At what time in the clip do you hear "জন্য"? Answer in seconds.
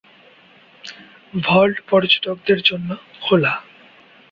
2.61-2.89